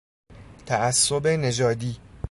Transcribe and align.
تعصب 0.65 1.27
نژادی 1.27 1.97